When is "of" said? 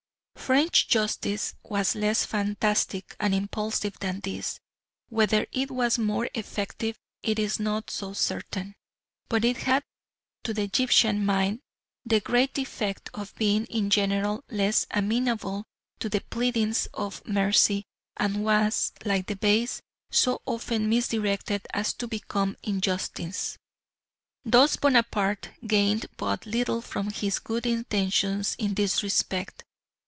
13.13-13.33, 16.93-17.25